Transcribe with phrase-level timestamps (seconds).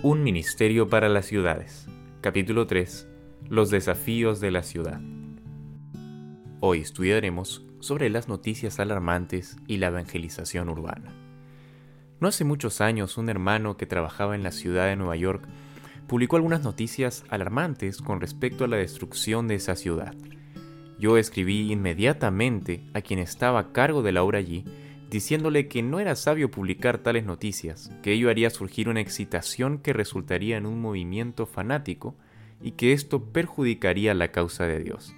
[0.00, 1.88] Un ministerio para las ciudades.
[2.20, 3.08] Capítulo 3.
[3.48, 5.00] Los desafíos de la ciudad.
[6.60, 11.12] Hoy estudiaremos sobre las noticias alarmantes y la evangelización urbana.
[12.20, 15.48] No hace muchos años un hermano que trabajaba en la ciudad de Nueva York
[16.06, 20.14] publicó algunas noticias alarmantes con respecto a la destrucción de esa ciudad.
[21.00, 24.64] Yo escribí inmediatamente a quien estaba a cargo de la obra allí
[25.10, 29.92] diciéndole que no era sabio publicar tales noticias, que ello haría surgir una excitación que
[29.92, 32.16] resultaría en un movimiento fanático
[32.60, 35.14] y que esto perjudicaría la causa de Dios.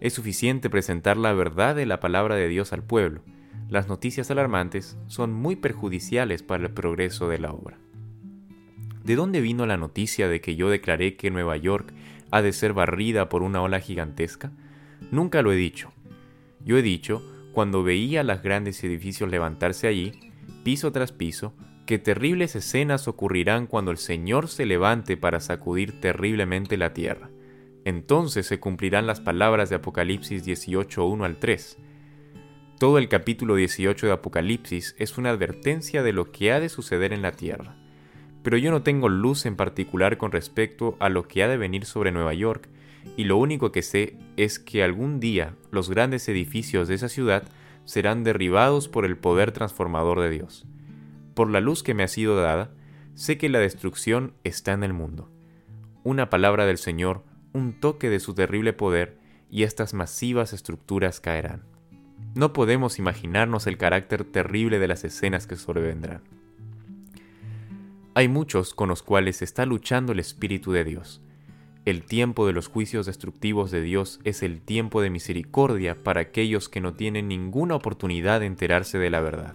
[0.00, 3.22] Es suficiente presentar la verdad de la palabra de Dios al pueblo.
[3.68, 7.78] Las noticias alarmantes son muy perjudiciales para el progreso de la obra.
[9.04, 11.92] ¿De dónde vino la noticia de que yo declaré que Nueva York
[12.30, 14.52] ha de ser barrida por una ola gigantesca?
[15.10, 15.92] Nunca lo he dicho.
[16.64, 17.22] Yo he dicho
[17.56, 20.12] cuando veía los grandes edificios levantarse allí,
[20.62, 21.54] piso tras piso,
[21.86, 27.30] que terribles escenas ocurrirán cuando el Señor se levante para sacudir terriblemente la tierra.
[27.86, 31.78] Entonces se cumplirán las palabras de Apocalipsis 18, 1 al 3.
[32.78, 37.14] Todo el capítulo 18 de Apocalipsis es una advertencia de lo que ha de suceder
[37.14, 37.74] en la tierra.
[38.42, 41.86] Pero yo no tengo luz en particular con respecto a lo que ha de venir
[41.86, 42.68] sobre Nueva York,
[43.16, 47.44] y lo único que sé es que algún día los grandes edificios de esa ciudad
[47.84, 50.66] serán derribados por el poder transformador de Dios.
[51.34, 52.70] Por la luz que me ha sido dada,
[53.14, 55.30] sé que la destrucción está en el mundo.
[56.02, 59.18] Una palabra del Señor, un toque de su terrible poder,
[59.50, 61.62] y estas masivas estructuras caerán.
[62.34, 66.22] No podemos imaginarnos el carácter terrible de las escenas que sobrevendrán.
[68.14, 71.22] Hay muchos con los cuales está luchando el Espíritu de Dios
[71.86, 76.68] el tiempo de los juicios destructivos de Dios es el tiempo de misericordia para aquellos
[76.68, 79.54] que no tienen ninguna oportunidad de enterarse de la verdad.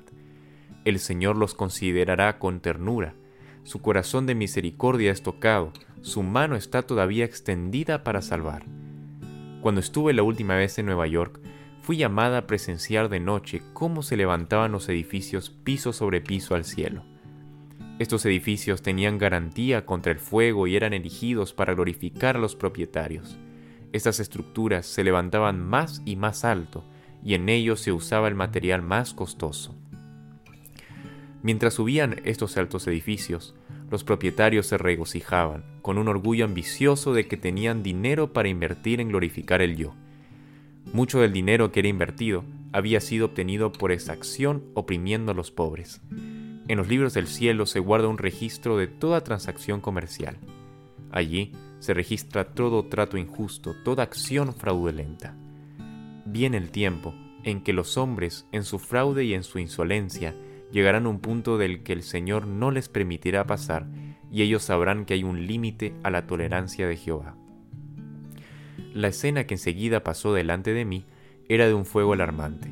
[0.86, 3.16] El Señor los considerará con ternura.
[3.64, 8.64] Su corazón de misericordia es tocado, su mano está todavía extendida para salvar.
[9.60, 11.42] Cuando estuve la última vez en Nueva York,
[11.82, 16.64] fui llamada a presenciar de noche cómo se levantaban los edificios piso sobre piso al
[16.64, 17.04] cielo.
[18.00, 23.38] Estos edificios tenían garantía contra el fuego y eran erigidos para glorificar a los propietarios.
[23.94, 26.84] Estas estructuras se levantaban más y más alto
[27.24, 29.76] y en ellos se usaba el material más costoso.
[31.44, 33.56] Mientras subían estos altos edificios,
[33.90, 39.10] los propietarios se regocijaban, con un orgullo ambicioso de que tenían dinero para invertir en
[39.10, 39.94] glorificar el yo.
[40.94, 46.02] Mucho del dinero que era invertido había sido obtenido por exacción oprimiendo a los pobres.
[46.72, 50.38] En los libros del cielo se guarda un registro de toda transacción comercial.
[51.12, 55.36] Allí se registra todo trato injusto, toda acción fraudulenta.
[56.26, 60.34] Viene el tiempo en que los hombres, en su fraude y en su insolencia,
[60.72, 63.88] llegarán a un punto del que el Señor no les permitirá pasar,
[64.32, 67.36] y ellos sabrán que hay un límite a la tolerancia de Jehová.
[68.94, 71.04] La escena que enseguida pasó delante de mí
[71.50, 72.70] era de un fuego alarmante.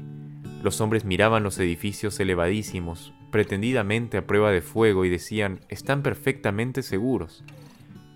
[0.63, 6.81] Los hombres miraban los edificios elevadísimos, pretendidamente a prueba de fuego, y decían, están perfectamente
[6.81, 7.43] seguros.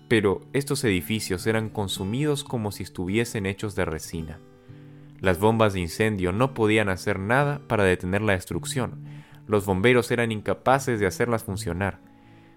[0.08, 4.38] Pero estos edificios eran consumidos como si estuviesen hechos de resina.
[5.20, 9.04] Las bombas de incendio no podían hacer nada para detener la destrucción.
[9.46, 12.00] Los bomberos eran incapaces de hacerlas funcionar.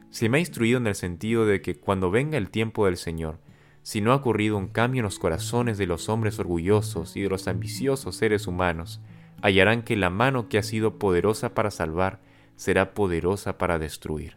[0.09, 3.39] Se me ha instruido en el sentido de que cuando venga el tiempo del Señor,
[3.83, 7.29] si no ha ocurrido un cambio en los corazones de los hombres orgullosos y de
[7.29, 8.99] los ambiciosos seres humanos,
[9.41, 12.19] hallarán que la mano que ha sido poderosa para salvar
[12.57, 14.35] será poderosa para destruir.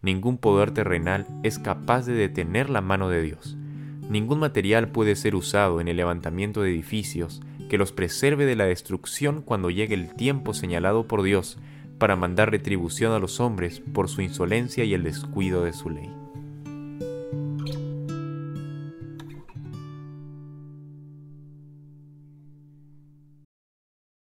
[0.00, 3.56] Ningún poder terrenal es capaz de detener la mano de Dios.
[4.08, 8.66] Ningún material puede ser usado en el levantamiento de edificios que los preserve de la
[8.66, 11.58] destrucción cuando llegue el tiempo señalado por Dios
[11.98, 16.23] para mandar retribución a los hombres por su insolencia y el descuido de su ley.